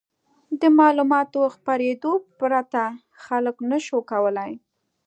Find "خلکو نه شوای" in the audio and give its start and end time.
3.25-4.03